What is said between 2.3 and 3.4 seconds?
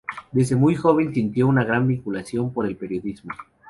por el periodismo.